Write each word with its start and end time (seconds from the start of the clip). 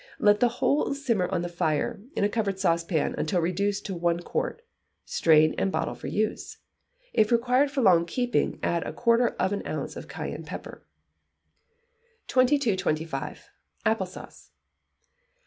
Let 0.17 0.39
the 0.39 0.49
whole 0.57 0.95
simmer 0.95 1.27
on 1.27 1.43
the 1.43 1.47
fire, 1.47 2.01
in 2.15 2.23
a 2.23 2.27
covered 2.27 2.59
saucepan, 2.59 3.13
until 3.19 3.39
reduced 3.39 3.85
to 3.85 3.93
one 3.93 4.19
quart, 4.21 4.63
strain, 5.05 5.53
and 5.59 5.71
bottle 5.71 5.93
for 5.93 6.07
use. 6.07 6.57
If 7.13 7.31
required 7.31 7.69
for 7.69 7.81
long 7.83 8.07
keeping, 8.07 8.57
add 8.63 8.81
a 8.87 8.93
quarter 8.93 9.27
of 9.39 9.53
an 9.53 9.61
ounce 9.67 9.95
of 9.95 10.07
cayenne 10.07 10.43
pepper. 10.43 10.83
2225. 12.25 13.47
Apple 13.85 14.07
Sauce. 14.07 14.49